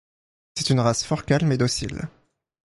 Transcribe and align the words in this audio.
C'est 0.57 0.71
une 0.71 0.79
race 0.79 1.03
fort 1.03 1.25
calme 1.25 1.51
et 1.51 1.59
docile. 1.59 2.09